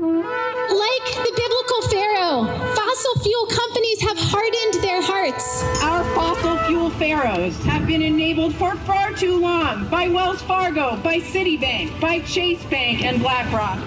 [0.00, 5.62] Like the biblical Pharaoh, fossil fuel companies have hardened their hearts.
[5.82, 11.18] Our fossil fuel pharaohs have been enabled for far too long by Wells Fargo, by
[11.18, 13.78] Citibank, by Chase Bank, and BlackRock.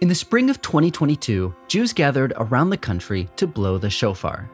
[0.00, 4.50] In the spring of 2022, Jews gathered around the country to blow the shofar.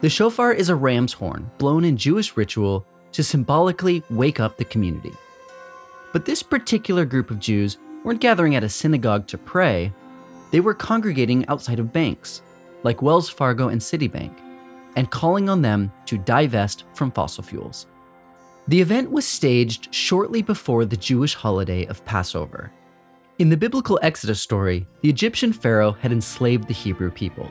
[0.00, 4.64] The shofar is a ram's horn blown in Jewish ritual to symbolically wake up the
[4.64, 5.12] community.
[6.12, 9.92] But this particular group of Jews weren't gathering at a synagogue to pray,
[10.50, 12.42] they were congregating outside of banks,
[12.82, 14.36] like Wells Fargo and Citibank,
[14.96, 17.86] and calling on them to divest from fossil fuels.
[18.68, 22.72] The event was staged shortly before the Jewish holiday of Passover.
[23.38, 27.50] In the biblical Exodus story, the Egyptian Pharaoh had enslaved the Hebrew people.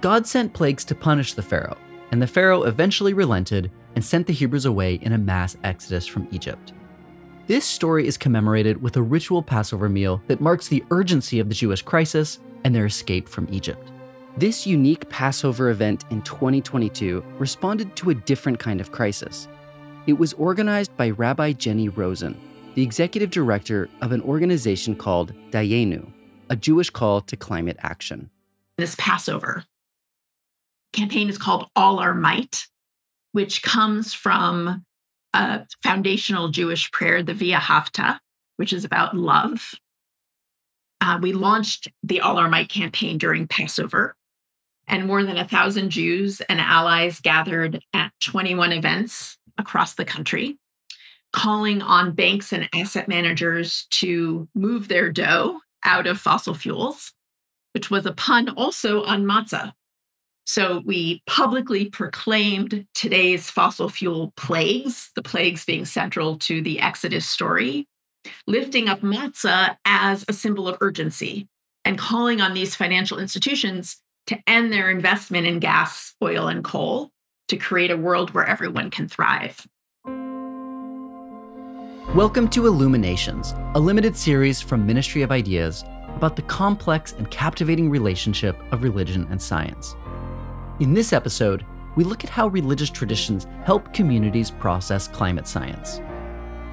[0.00, 1.78] God sent plagues to punish the Pharaoh,
[2.10, 6.28] and the Pharaoh eventually relented and sent the Hebrews away in a mass exodus from
[6.30, 6.72] Egypt.
[7.50, 11.54] This story is commemorated with a ritual Passover meal that marks the urgency of the
[11.56, 13.90] Jewish crisis and their escape from Egypt.
[14.36, 19.48] This unique Passover event in 2022 responded to a different kind of crisis.
[20.06, 22.40] It was organized by Rabbi Jennie Rosenn,
[22.76, 26.08] the executive director of an organization called Dayenu,
[26.50, 28.30] a Jewish call to climate action.
[28.78, 29.64] This Passover
[30.92, 32.68] campaign is called All Our Might,
[33.32, 34.84] which comes from
[35.34, 38.18] a foundational Jewish prayer, the V'ahavta,
[38.56, 39.72] which is about love.
[41.00, 44.16] Uh, we launched the All Our Might campaign during Passover,
[44.86, 50.58] and more than a thousand Jews and allies gathered at 21 events across the country
[51.32, 57.12] calling on banks and asset managers to move their dough out of fossil fuels,
[57.72, 59.72] which was a pun also on matzah.
[60.52, 67.24] So we publicly proclaimed today's fossil fuel plagues, the plagues being central to the Exodus
[67.24, 67.86] story,
[68.48, 71.46] lifting up matzah as a symbol of urgency
[71.84, 77.10] and calling on these financial institutions to end their investment in gas, oil, and coal
[77.46, 79.64] to create a world where everyone can thrive.
[82.16, 85.84] Welcome to Illuminations, a limited series from Ministry of Ideas
[86.16, 89.94] about the complex and captivating relationship of religion and science.
[90.80, 96.00] In this episode, we look at how religious traditions help communities process climate science.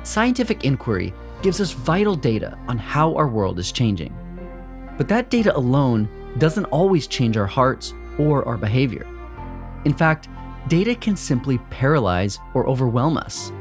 [0.03, 4.15] Scientific inquiry gives us vital data on how our world is changing.
[4.97, 6.07] But that data alone
[6.37, 9.05] doesn't always change our hearts or our behavior.
[9.83, 10.29] In fact,
[10.69, 13.51] data can simply paralyze or overwhelm us.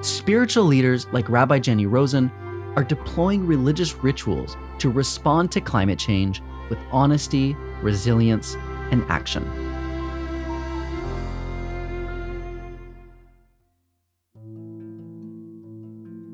[0.00, 2.32] Spiritual leaders like Rabbi Jennie Rosenn
[2.74, 6.40] are deploying religious rituals to respond to climate change
[6.70, 8.56] with honesty, resilience,
[8.90, 9.44] and action.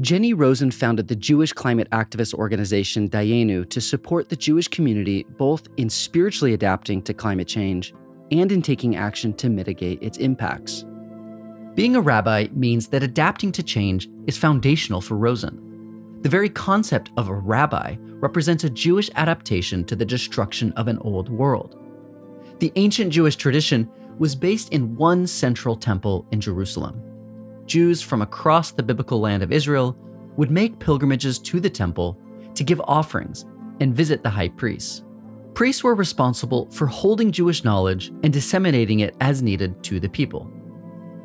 [0.01, 5.67] Jennie Rosenn founded the Jewish climate activist organization Dayenu to support the Jewish community both
[5.79, 7.95] in spiritually adapting to climate change
[8.31, 10.85] and in taking action to mitigate its impacts.
[11.75, 15.59] Being a rabbi means that adapting to change is foundational for Rosenn.
[16.21, 20.99] The very concept of a rabbi represents a Jewish adaptation to the destruction of an
[20.99, 21.84] old world.
[22.59, 27.03] The ancient Jewish tradition was based in one central temple in Jerusalem.
[27.67, 29.97] Jews from across the biblical land of Israel
[30.37, 32.19] would make pilgrimages to the temple
[32.55, 33.45] to give offerings
[33.81, 35.03] and visit the high priests.
[35.55, 40.51] Priests were responsible for holding Jewish knowledge and disseminating it as needed to the people.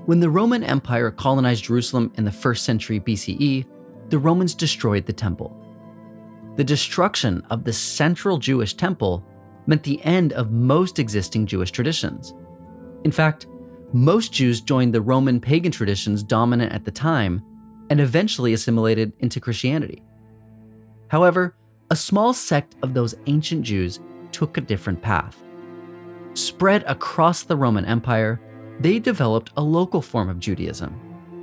[0.06, 3.66] When the Roman Empire colonized Jerusalem in the 1st century BCE,
[4.10, 5.56] the Romans destroyed the temple.
[6.56, 9.24] The destruction of the central Jewish temple
[9.68, 12.34] meant the end of most existing Jewish traditions.
[13.04, 13.48] In fact,
[13.94, 17.42] most Jews joined the Roman pagan traditions dominant at the time
[17.90, 20.04] and eventually assimilated into Christianity.
[21.08, 21.56] However,
[21.90, 24.00] a small sect of those ancient Jews
[24.32, 25.42] took a different path.
[26.34, 28.40] Spread across the Roman Empire,
[28.80, 30.96] they developed a local form of Judaism.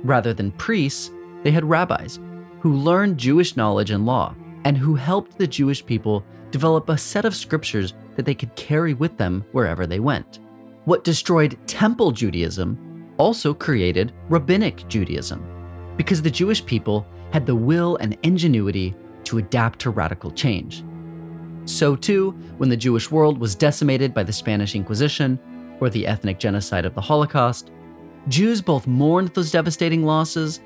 [0.03, 1.11] Rather than priests,
[1.43, 2.19] they had rabbis
[2.61, 4.33] who learned Jewish knowledge and law
[4.63, 8.93] and who helped the Jewish people develop a set of scriptures that they could carry
[8.93, 10.39] with them wherever they went.
[10.85, 15.45] What destroyed Temple Judaism also created Rabbinic Judaism,
[15.97, 18.95] because the Jewish people had the will and ingenuity
[19.25, 20.83] to adapt to radical change.
[21.65, 25.37] So, too, when the Jewish world was decimated by the Spanish Inquisition
[25.81, 27.71] or the ethnic genocide of the Holocaust,
[28.29, 30.61] Jews both mourned those devastating losses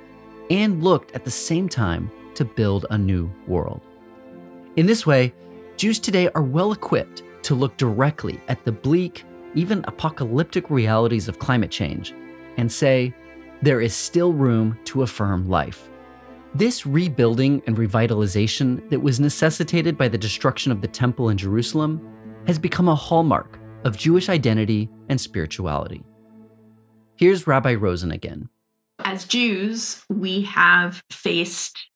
[0.51, 3.81] and looked at the same time to build a new world.
[4.75, 5.33] In this way,
[5.81, 9.23] Jews today are well equipped to look directly at the bleak,
[9.55, 12.13] even apocalyptic realities of climate change
[12.57, 13.11] and say,
[13.63, 15.89] there is still room to affirm life.
[16.53, 21.99] This rebuilding and revitalization that was necessitated by the destruction of the temple in Jerusalem
[22.45, 26.03] has become a hallmark of Jewish identity and spirituality.
[27.15, 28.49] Here's Rabbi Rosenn again.
[28.99, 31.89] As Jews, we have faced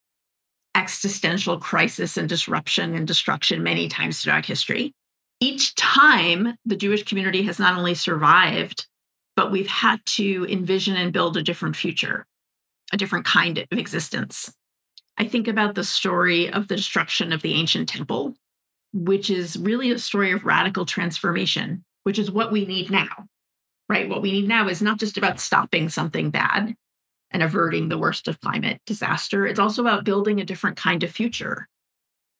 [0.76, 4.94] existential crisis and disruption and destruction many times throughout history.
[5.40, 8.88] Each time, the Jewish community has not only survived,
[9.36, 12.26] but we've had to envision and build a different future,
[12.94, 14.54] a different kind of existence.
[15.18, 18.36] I think about the story of the destruction of the ancient temple,
[18.94, 23.28] which is really a story of radical transformation, which is what we need now,
[23.90, 24.10] right?
[24.10, 26.76] What we need now is not just about stopping something bad
[27.36, 31.12] and averting the worst of climate disaster, it's also about building a different kind of
[31.12, 31.68] future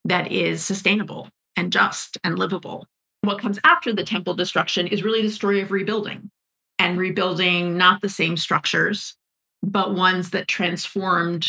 [0.06, 2.86] that is sustainable and just and livable.
[3.20, 6.30] What comes after the temple destruction is really the story of rebuilding
[6.78, 9.14] and rebuilding not the same structures,
[9.62, 11.46] but ones that transformed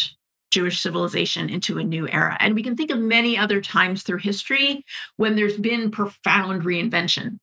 [0.51, 2.35] Jewish civilization into a new era.
[2.41, 4.83] And we can think of many other times through history
[5.15, 7.38] when there's been profound reinvention.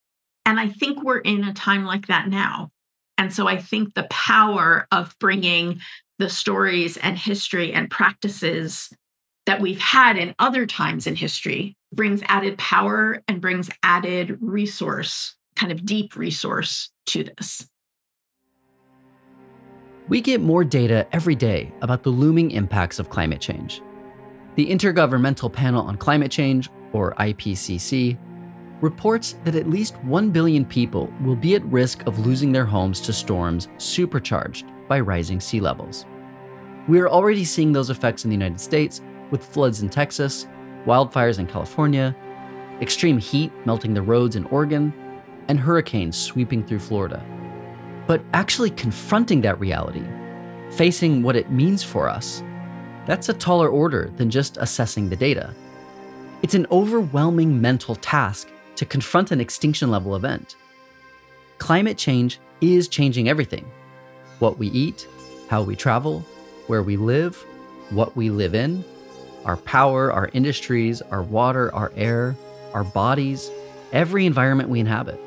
[0.44, 2.72] And I think we're in a time like that now.
[3.18, 5.80] And so I think the power of bringing
[6.18, 8.92] the stories and history and practices
[9.46, 15.36] that we've had in other times in history brings added power and brings added resource,
[15.56, 17.66] kind of deep resource to this.
[20.08, 23.80] We get more data every day about the looming impacts of climate change.
[24.56, 28.18] The Intergovernmental Panel on Climate Change, or IPCC,
[28.84, 33.00] reports that at least 1 billion people will be at risk of losing their homes
[33.00, 36.04] to storms supercharged by rising sea levels.
[36.86, 39.00] We are already seeing those effects in the United States
[39.30, 40.46] with floods in Texas,
[40.84, 42.14] wildfires in California,
[42.82, 44.92] extreme heat melting the roads in Oregon,
[45.48, 47.24] and hurricanes sweeping through Florida.
[48.06, 50.04] But actually confronting that reality,
[50.72, 52.42] facing what it means for us,
[53.06, 55.54] that's a taller order than just assessing the data.
[56.42, 60.56] It's an overwhelming mental task to confront an extinction level event.
[61.58, 63.70] Climate change is changing everything
[64.40, 65.06] what we eat,
[65.48, 66.20] how we travel,
[66.66, 67.36] where we live,
[67.90, 68.84] what we live in,
[69.44, 72.34] our power, our industries, our water, our air,
[72.72, 73.50] our bodies,
[73.92, 75.20] every environment we inhabit.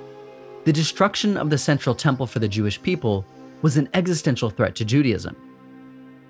[0.65, 3.25] The destruction of the central temple for the Jewish people
[3.61, 5.35] was an existential threat to Judaism.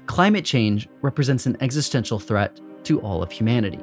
[0.05, 3.79] Climate change represents an existential threat to all of humanity.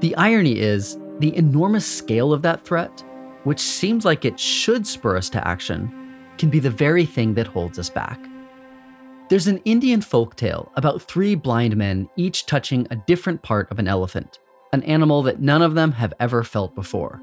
[0.00, 3.04] The irony is, the enormous scale of that threat,
[3.44, 5.92] which seems like it should spur us to action,
[6.38, 8.20] can be the very thing that holds us back.
[9.28, 13.78] There's an Indian folk tale about three blind men each touching a different part of
[13.78, 14.38] an elephant,
[14.72, 17.20] an animal that none of them have ever felt before.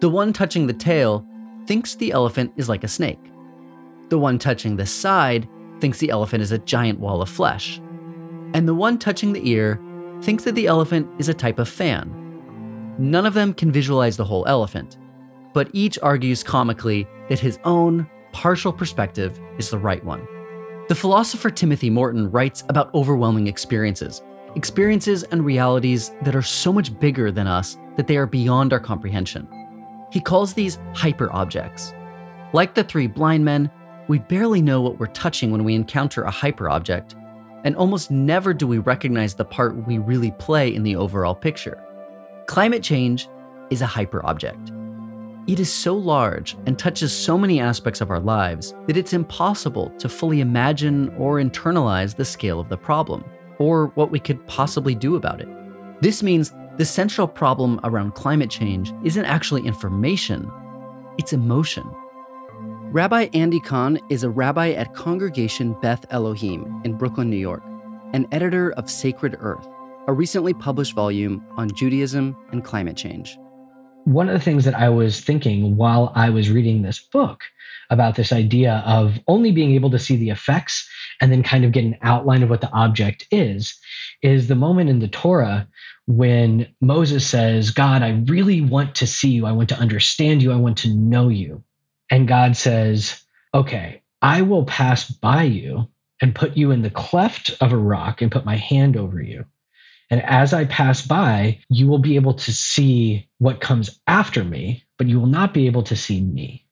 [0.00, 1.24] The one touching the tail
[1.66, 3.20] thinks the elephant is like a snake.
[4.08, 5.48] The one touching the side
[5.80, 7.80] thinks the elephant is a giant wall of flesh.
[8.52, 9.80] And the one touching the ear
[10.20, 12.23] thinks that the elephant is a type of fan.
[12.98, 14.98] None of them can visualize the whole elephant,
[15.52, 20.26] but each argues comically that his own partial perspective is the right one.
[20.88, 24.22] The philosopher Timothy Morton writes about overwhelming experiences,
[24.54, 28.80] experiences and realities that are so much bigger than us that they are beyond our
[28.80, 29.48] comprehension.
[30.12, 31.92] He calls these hyper objects.
[32.52, 33.70] Like the three blind men,
[34.06, 37.16] we barely know what we're touching when we encounter a hyper object,
[37.64, 41.83] and almost never do we recognize the part we really play in the overall picture.
[42.46, 43.28] Climate change
[43.70, 44.70] is a hyper object.
[45.46, 49.90] It is so large and touches so many aspects of our lives that it's impossible
[49.98, 53.24] to fully imagine or internalize the scale of the problem,
[53.58, 55.48] or what we could possibly do about it.
[56.02, 60.50] This means the central problem around climate change isn't actually information,
[61.16, 61.84] it's emotion.
[62.92, 67.62] Rabbi Andy Kahn is a rabbi at Congregation Beth Elohim in Brooklyn, New York,
[68.12, 69.66] and editor of Sacred Earth,
[70.06, 73.38] a recently published volume on Judaism and climate change.
[74.04, 77.42] One of the things that I was thinking while I was reading this book
[77.88, 80.86] about this idea of only being able to see the effects
[81.22, 83.78] and then kind of get an outline of what the object is,
[84.20, 85.66] is the moment in the Torah
[86.06, 89.46] when Moses says, God, I really want to see you.
[89.46, 90.52] I want to understand you.
[90.52, 91.64] I want to know you.
[92.10, 93.22] And God says,
[93.54, 95.88] Okay, I will pass by you
[96.20, 99.46] and put you in the cleft of a rock and put my hand over you.
[100.14, 104.84] And as I pass by, you will be able to see what comes after me,
[104.96, 106.64] but you will not be able to see me.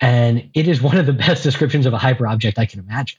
[0.00, 3.18] And it is one of the best descriptions of a hyperobject I can imagine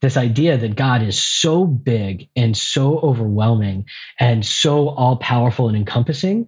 [0.00, 3.84] this idea that God is so big and so overwhelming
[4.18, 6.46] and so all powerful and encompassing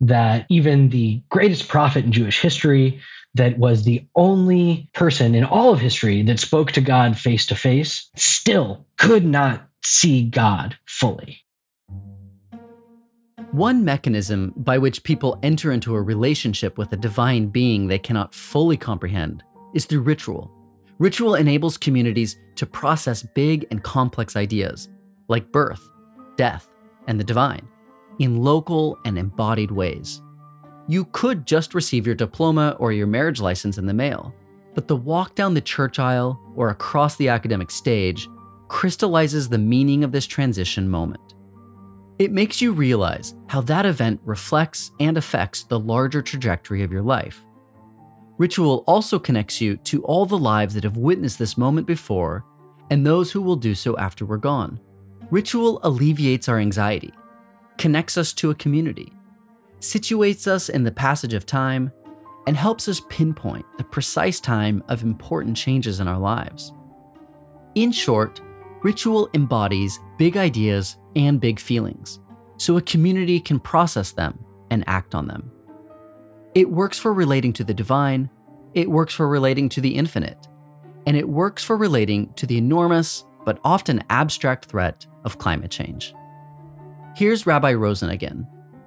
[0.00, 3.02] that even the greatest prophet in Jewish history,
[3.34, 7.54] that was the only person in all of history that spoke to God face to
[7.54, 11.42] face, still could not see God fully.
[13.52, 18.32] One mechanism by which people enter into a relationship with a divine being they cannot
[18.32, 19.42] fully comprehend
[19.74, 20.52] is through ritual.
[21.00, 24.88] Ritual enables communities to process big and complex ideas,
[25.26, 25.90] like birth,
[26.36, 26.70] death,
[27.08, 27.66] and the divine,
[28.20, 30.22] in local and embodied ways.
[30.86, 34.32] You could just receive your diploma or your marriage license in the mail,
[34.74, 38.28] but the walk down the church aisle or across the academic stage
[38.68, 41.34] crystallizes the meaning of this transition moment.
[42.20, 47.00] It makes you realize how that event reflects and affects the larger trajectory of your
[47.00, 47.42] life.
[48.36, 52.44] Ritual also connects you to all the lives that have witnessed this moment before
[52.90, 54.78] and those who will do so after we're gone.
[55.30, 57.14] Ritual alleviates our anxiety,
[57.78, 59.14] connects us to a community,
[59.80, 61.90] situates us in the passage of time,
[62.46, 66.74] and helps us pinpoint the precise time of important changes in our lives.
[67.76, 68.42] In short,
[68.82, 72.20] ritual embodies big ideas and big feelings,
[72.56, 74.38] so a community can process them
[74.70, 75.50] and act on them.
[76.54, 78.30] It works for relating to the divine,
[78.74, 80.48] it works for relating to the infinite,
[81.06, 86.14] and it works for relating to the enormous but often abstract threat of climate change.
[87.16, 88.46] Here's Rabbi Rosenn again.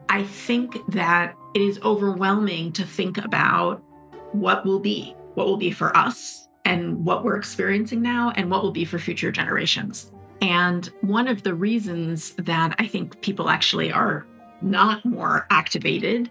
[0.09, 3.83] I think that it is overwhelming to think about
[4.31, 8.63] what will be, what will be for us, and what we're experiencing now, and what
[8.63, 10.11] will be for future generations.
[10.41, 14.25] And one of the reasons that I think people actually are
[14.61, 16.29] not more activated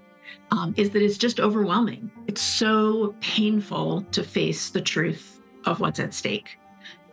[0.50, 2.10] um, is that it's just overwhelming.
[2.26, 6.58] It's so painful to face the truth of what's at stake.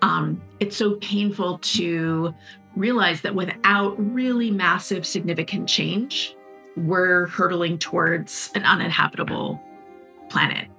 [0.01, 2.33] Um, it's so painful to
[2.75, 6.35] realize that without really massive, significant change,
[6.77, 9.61] we're hurtling towards an uninhabitable
[10.29, 10.69] planet.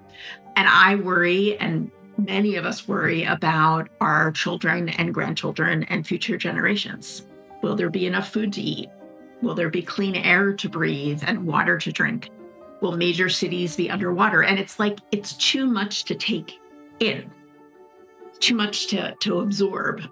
[0.57, 1.91] And I worry, and
[2.25, 7.27] many of us worry about our children and grandchildren and future generations.
[7.63, 8.89] Will there be enough food to eat?
[9.43, 12.31] Will there be clean air to breathe and water to drink?
[12.81, 14.43] Will major cities be underwater?
[14.43, 16.59] And it's like it's too much to take
[17.01, 17.31] in,
[18.39, 20.03] too much to, to absorb.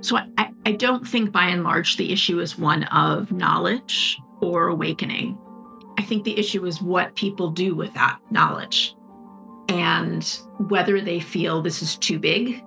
[0.00, 4.68] So I, I don't think by and large the issue is one of knowledge or
[4.68, 5.38] awakening.
[5.98, 8.96] I think the issue is what people do with that knowledge
[9.72, 10.38] and
[10.68, 12.62] whether they feel this is too big.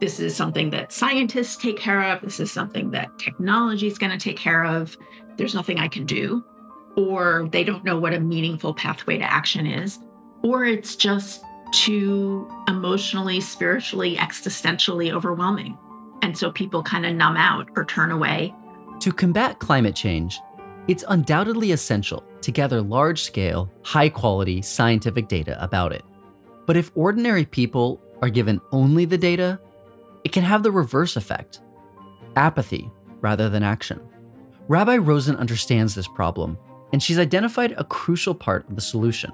[0.00, 2.20] This is something that scientists take care of.
[2.22, 4.96] This is something that technology is going to take care of.
[5.36, 6.44] There's nothing I can do.
[6.96, 9.98] Or they don't know what a meaningful pathway to action is.
[10.42, 15.76] Or it's just too emotionally, spiritually, existentially overwhelming.
[16.22, 18.54] And so people kind of numb out or turn away.
[19.00, 20.40] To combat climate change,
[20.88, 26.04] it's undoubtedly essential to gather large scale, high quality scientific data about it.
[26.68, 29.58] But if ordinary people are given only the data,
[30.22, 31.60] it can have the reverse effect
[32.36, 32.90] apathy
[33.22, 33.98] rather than action.
[34.68, 36.58] Rabbi Rosenn understands this problem,
[36.92, 39.32] and she's identified a crucial part of the solution.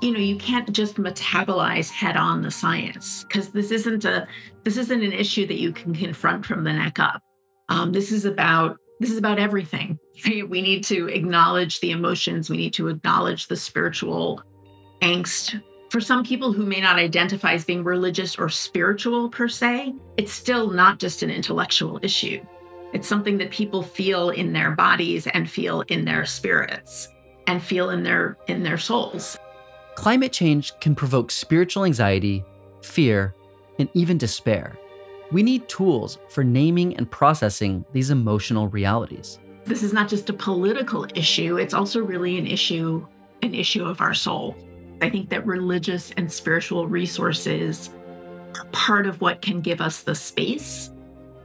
[0.00, 4.28] You know you can't just metabolize head on the science because this isn't a
[4.62, 7.20] this isn't an issue that you can confront from the neck up.
[7.68, 12.58] Um, this is about this is about everything we need to acknowledge the emotions we
[12.58, 14.40] need to acknowledge the spiritual
[15.02, 15.60] angst
[15.94, 20.32] for some people who may not identify as being religious or spiritual per se it's
[20.32, 22.44] still not just an intellectual issue
[22.92, 27.06] it's something that people feel in their bodies and feel in their spirits
[27.46, 29.38] and feel in their in their souls
[29.94, 32.44] Climate change can provoke spiritual anxiety,
[32.82, 33.32] fear,
[33.78, 34.76] and even despair.
[35.30, 39.38] We need tools for naming and processing these emotional realities.
[39.66, 43.06] This is not just a political issue, it's also really an issue
[43.42, 44.56] an issue of our soul.
[45.04, 47.90] I think that religious and spiritual resources
[48.56, 50.90] are part of what can give us the space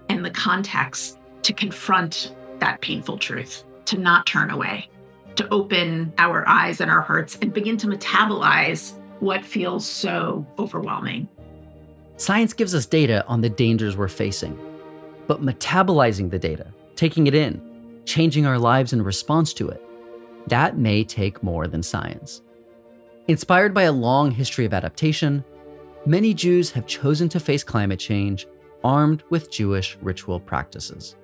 [0.08, 4.88] and the context to confront that painful truth, to not turn away
[5.36, 11.28] to open our eyes and our hearts and begin to metabolize what feels so overwhelming.
[12.16, 14.58] Science gives us data on the dangers we're facing,
[15.28, 17.62] but metabolizing the data, taking it in,
[18.06, 19.82] changing our lives in response to it,
[20.48, 22.42] that may take more than science.
[23.30, 25.46] Inspired by a long history of adaptation,
[26.04, 28.48] many Jews have chosen to face climate change
[28.84, 31.16] armed with Jewish ritual practices.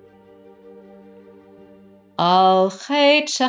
[2.16, 3.40] Al lefanecha.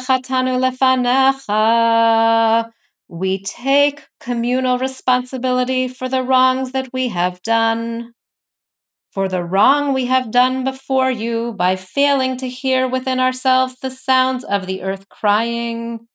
[3.07, 8.13] We take communal responsibility for the wrongs that we have done.
[9.11, 13.91] For the wrong we have done before you by failing to hear within ourselves the
[13.91, 16.07] sounds of the earth crying.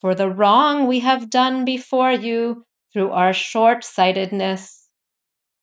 [0.00, 4.80] For the wrong we have done before you through our short sightedness.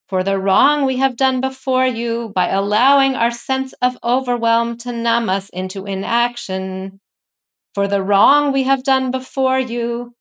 [0.07, 4.91] for the wrong we have done before you by allowing our sense of overwhelm to
[4.91, 6.99] numb us into inaction,
[7.75, 10.15] for the wrong we have done before you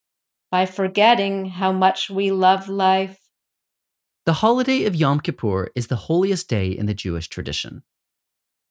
[0.50, 3.18] by forgetting how much we love life.
[4.24, 7.84] The holiday of Yom Kippur is the holiest day in the Jewish tradition.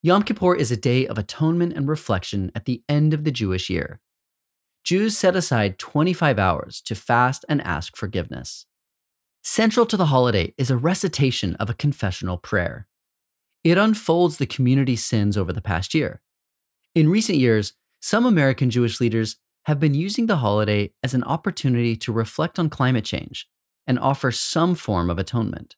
[0.02, 3.70] Yom Kippur is a day of atonement and reflection at the end of the Jewish
[3.70, 4.02] year.
[4.86, 8.68] Jews set aside 25 hours to fast and ask forgiveness.
[9.42, 12.88] Central to the holiday is a recitation of a confessional prayer.
[13.64, 16.22] It unfolds the community's sins over the past year.
[16.94, 21.96] In recent years, some American Jewish leaders have been using the holiday as an opportunity
[21.96, 23.48] to reflect on climate change
[23.88, 25.76] and offer some form of atonement.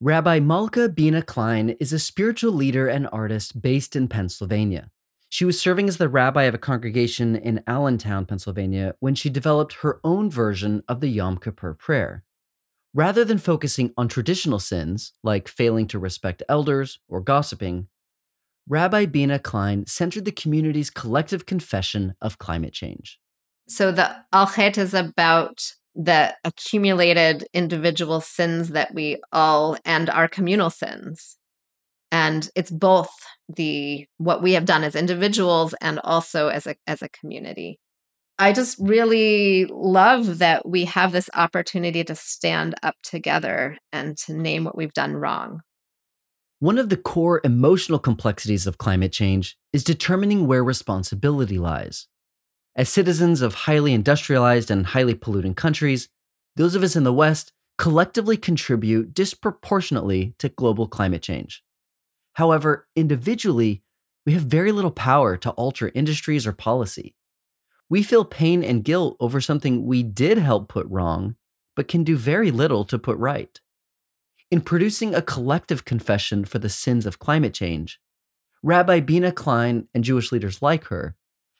[0.00, 4.90] Rabbi Malkah Binah Klein is a spiritual leader and artist based in Pennsylvania.
[5.32, 9.76] She was serving as the rabbi of a congregation in Allentown, Pennsylvania, when she developed
[9.76, 12.22] her own version of the Yom Kippur prayer.
[12.92, 17.86] Rather than focusing on traditional sins, like failing to respect elders or gossiping,
[18.68, 23.18] Rabbi Binah Klein centered the community's collective confession of climate change.
[23.66, 30.28] So the Al Chet is about the accumulated individual sins that we all and our
[30.28, 31.38] communal sins.
[32.12, 33.10] And it's both
[33.48, 37.80] the what we have done as individuals and also as a as a community.
[38.38, 44.34] I just really love that we have this opportunity to stand up together and to
[44.34, 45.60] name what we've done wrong.
[46.58, 52.06] One of the core emotional complexities of climate change is determining where responsibility lies.
[52.76, 56.08] As citizens of highly industrialized and highly polluting countries,
[56.56, 61.62] those of us in the West collectively contribute disproportionately to global climate change.
[62.34, 63.82] However, individually,
[64.24, 67.14] we have very little power to alter industries or policy.
[67.88, 71.36] We feel pain and guilt over something we did help put wrong,
[71.76, 73.60] but can do very little to put right.
[74.50, 78.00] In producing a collective confession for the sins of climate change,
[78.62, 81.16] Rabbi Binah Klein and Jewish leaders like her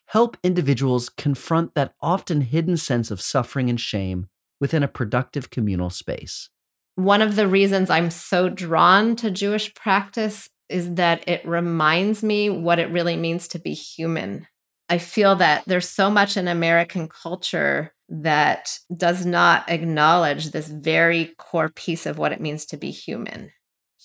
[0.07, 4.29] help individuals confront that often hidden sense of suffering and shame
[4.61, 6.51] within a productive communal space.
[6.97, 12.51] One of the reasons I'm so drawn to Jewish practice is that it reminds me
[12.51, 14.47] what it really means to be human
[14.93, 21.33] I feel that there's so much in American culture that does not acknowledge this very
[21.39, 23.53] core piece of what it means to be human.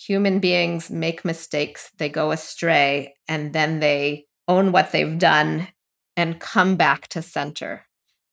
[0.08, 5.68] Human beings make mistakes, they go astray, and then they own what they've done
[6.16, 7.86] and come back to center.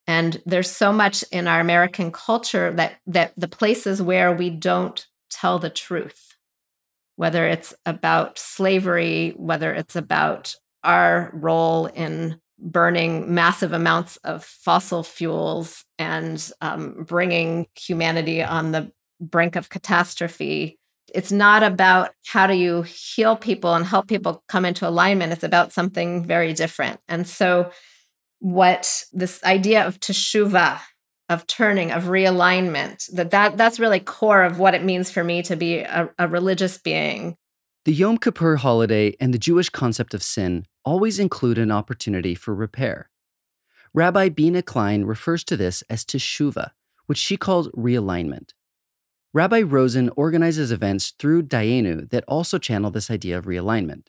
[0.07, 5.05] And there's so much in our American culture that that the places where we don't
[5.29, 6.34] tell the truth,
[7.17, 15.03] whether it's about slavery, whether it's about our role in burning massive amounts of fossil
[15.03, 20.79] fuels and um, bringing humanity on the brink of catastrophe.
[21.15, 25.33] It's not about how do you heal people and help people come into alignment.
[25.33, 27.01] It's about something very different.
[27.09, 27.71] And so,
[28.41, 30.81] what this idea of teshuva,
[31.29, 35.43] of turning, of realignment, that, that that's really core of what it means for me
[35.43, 37.37] to be a, a religious being.
[37.85, 42.55] The Yom Kippur holiday and the Jewish concept of sin always include an opportunity for
[42.55, 43.11] repair.
[43.93, 46.71] Rabbi Binah Klein refers to this as teshuva,
[47.07, 48.51] which she calls realignment.
[49.33, 54.07] Rabbi Rosenn organizes events through Dayenu that also channel this idea of realignment.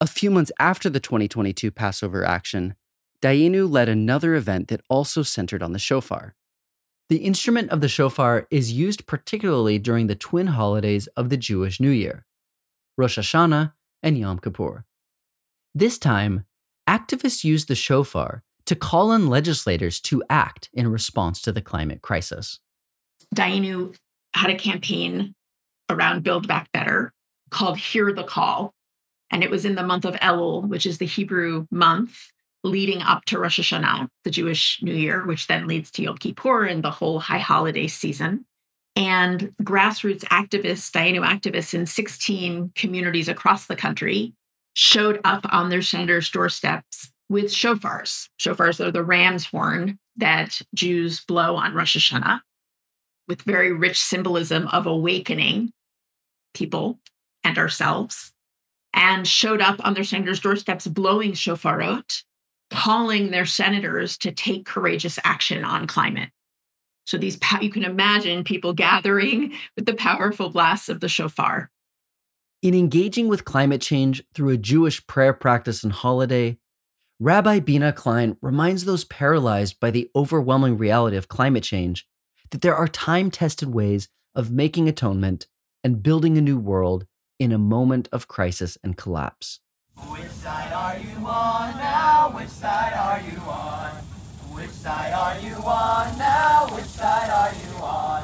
[0.00, 2.74] A few months after the 2022 Passover action,
[3.20, 6.36] Dayenu led another event that also centered on the shofar.
[7.08, 11.80] The instrument of the shofar is used particularly during the twin holidays of the Jewish
[11.80, 12.26] New Year,
[12.98, 14.84] Rosh Hashanah and Yom Kippur.
[15.74, 16.44] This time,
[16.86, 22.02] activists used the shofar to call on legislators to act in response to the climate
[22.02, 22.60] crisis.
[23.34, 23.96] Dayenu
[24.34, 25.34] had a campaign
[25.88, 27.14] around Build Back Better
[27.50, 28.74] called Hear the Call.
[29.30, 32.30] And it was in the month of Elul, which is the Hebrew month
[32.64, 36.64] leading up to Rosh Hashanah, the Jewish New Year, which then leads to Yom Kippur
[36.64, 38.44] and the whole high holiday season.
[38.96, 44.34] And grassroots activists, Dayenu activists in 16 communities across the country
[44.74, 48.28] showed up on their senators' doorsteps with shofars.
[48.40, 52.40] Shofars are the ram's horn that Jews blow on Rosh Hashanah
[53.28, 55.72] with very rich symbolism of awakening
[56.54, 56.98] people
[57.44, 58.32] and ourselves,
[58.94, 62.22] and showed up on their senators' doorsteps blowing shofarot,
[62.70, 66.30] calling their senators to take courageous action on climate.
[67.04, 71.70] So these you can imagine people gathering with the powerful blasts of the shofar.
[72.60, 76.58] In engaging with climate change through a Jewish prayer practice and holiday,
[77.20, 82.06] Rabbi Binah Klein reminds those paralyzed by the overwhelming reality of climate change
[82.50, 85.46] that there are time tested ways of making atonement
[85.82, 87.06] and building a new world
[87.38, 89.60] in a moment of crisis and collapse.
[89.96, 92.07] Which side are you on now?
[92.38, 93.90] Which side are you on?
[94.54, 96.68] Which side are you on now?
[96.72, 98.22] Which side are you on?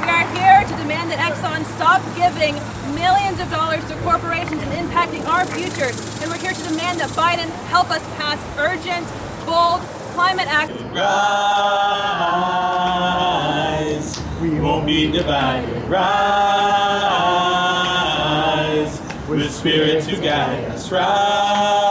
[0.00, 2.54] We are here to demand that Exxon stop giving
[2.94, 5.90] millions of dollars to corporations and impacting our future.
[6.22, 9.08] And we're here to demand that Biden help us pass urgent,
[9.44, 9.80] bold
[10.14, 10.92] climate action.
[10.94, 11.18] Rise,
[14.40, 15.82] we won't be divided.
[15.88, 16.30] Rise,
[19.28, 20.92] with spirit to guide us.
[20.92, 21.87] Rise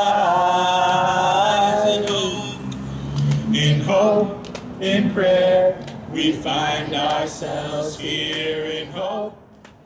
[5.18, 5.84] prayer.
[6.12, 9.36] We find ourselves here in hope,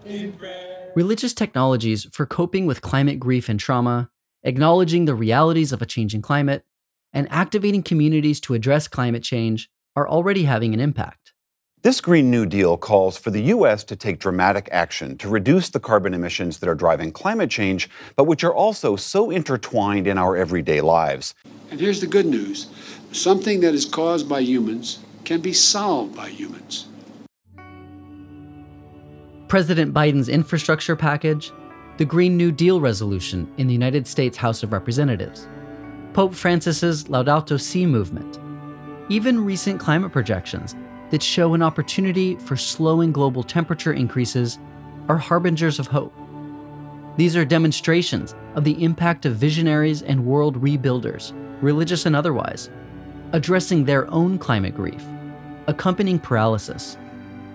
[0.05, 0.91] in prayer.
[0.93, 4.09] Religious technologies for coping with climate grief and trauma,
[4.43, 6.65] acknowledging the realities of a changing climate,
[7.13, 11.31] and activating communities to address climate change are already having an impact.
[11.81, 13.85] This Green New Deal calls for the U.S.
[13.85, 18.25] to take dramatic action to reduce the carbon emissions that are driving climate change, but
[18.25, 21.33] which are also so intertwined in our everyday lives.
[21.69, 22.67] And here's the good news
[23.13, 26.87] something that is caused by humans can be solved by humans.
[29.47, 31.51] President Biden's infrastructure package,
[31.97, 35.47] the Green New Deal resolution in the United States House of Representatives,
[36.13, 38.39] Pope Francis's Laudato Si movement,
[39.09, 40.75] even recent climate projections
[41.09, 44.57] that show an opportunity for slowing global temperature increases
[45.09, 46.13] are harbingers of hope.
[47.17, 52.69] These are demonstrations of the impact of visionaries and world rebuilders, religious and otherwise,
[53.33, 55.03] addressing their own climate grief,
[55.67, 56.97] accompanying paralysis,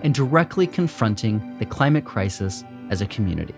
[0.03, 3.55] and directly confronting the climate crisis as a community.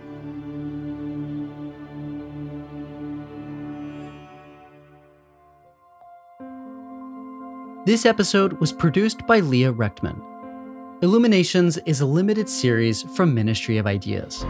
[7.84, 10.22] This episode was produced by Liya Rechtman.
[11.02, 14.44] Illuminations is a limited series from Ministry of Ideas.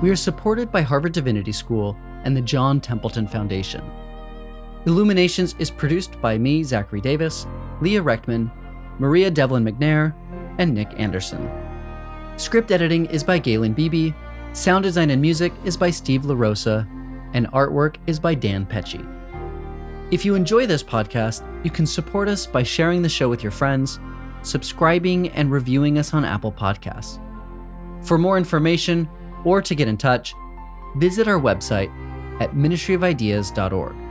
[0.00, 3.82] We are supported by Harvard Divinity School and the John Templeton Foundation.
[4.86, 7.46] Illuminations is produced by me, Zachary Davis,
[7.80, 8.50] Liya Rechtman,
[8.98, 10.14] Maria Devlin McNair,
[10.58, 11.50] and Nick Anderson.
[12.36, 14.12] Script editing is by Galen Beebe,
[14.52, 16.88] sound design and music is by Steve LaRosa,
[17.34, 19.06] and artwork is by Dan Pecci.
[20.10, 23.52] If you enjoy this podcast, you can support us by sharing the show with your
[23.52, 24.00] friends,
[24.42, 27.20] subscribing, and reviewing us on Apple Podcasts.
[28.06, 29.08] For more information
[29.44, 30.34] or to get in touch,
[30.96, 31.90] visit our website
[32.40, 34.07] at ministryofideas.org.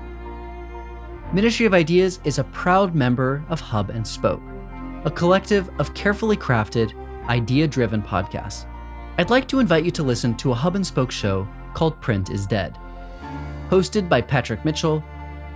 [1.34, 4.42] Ministry of Ideas is a proud member of Hub and Spoke,
[5.04, 6.94] a collective of carefully crafted,
[7.28, 8.66] idea driven podcasts.
[9.18, 12.30] I'd like to invite you to listen to a Hub and Spoke show called Print
[12.30, 12.78] is Dead.
[13.70, 15.04] Hosted by Patrick Mitchell,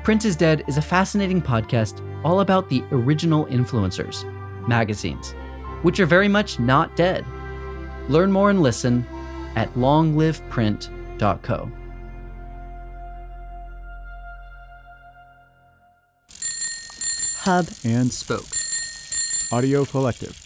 [0.04, 4.26] Print is Dead is a fascinating podcast all about the original influencers,
[4.68, 5.32] magazines,
[5.84, 7.26] which are very much not dead.
[8.10, 9.06] Learn more and listen
[9.56, 11.72] at longliveprint.co.
[17.44, 18.46] Hub and Spoke.
[19.52, 20.41] Audio Collective.